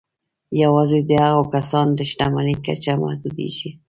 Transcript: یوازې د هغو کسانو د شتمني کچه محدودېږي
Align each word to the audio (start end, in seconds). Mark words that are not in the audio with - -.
یوازې 0.63 0.99
د 1.09 1.11
هغو 1.25 1.43
کسانو 1.55 1.91
د 1.99 2.01
شتمني 2.11 2.55
کچه 2.65 2.93
محدودېږي 3.03 3.69